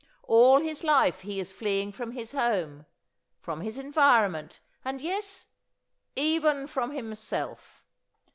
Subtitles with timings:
[0.23, 2.87] All his life he is fleeing from his home,
[3.39, 5.45] from his environment, and yes!
[6.15, 7.85] even from himself.